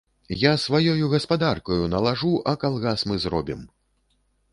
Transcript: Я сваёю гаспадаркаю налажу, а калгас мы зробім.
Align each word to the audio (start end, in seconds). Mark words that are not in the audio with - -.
Я 0.43 0.51
сваёю 0.61 1.09
гаспадаркаю 1.11 1.83
налажу, 1.95 2.31
а 2.53 2.55
калгас 2.65 3.05
мы 3.13 3.21
зробім. 3.27 3.61